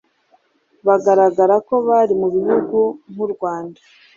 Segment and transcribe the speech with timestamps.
[0.85, 2.79] bagaragara ko bari mu bihugu
[3.11, 3.79] nk'u Rwanda,